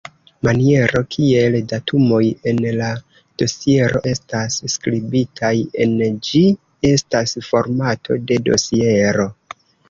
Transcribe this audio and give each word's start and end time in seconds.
Maniero 0.45 0.99
kiel 1.15 1.57
datumoj 1.73 2.21
en 2.51 2.61
la 2.79 2.87
dosiero 3.41 4.01
estas 4.13 4.57
skribitaj 4.77 5.53
en 5.85 5.95
ĝi 6.29 6.43
estas 6.93 7.37
formato 7.51 8.19
de 8.33 8.41
dosiero. 8.49 9.29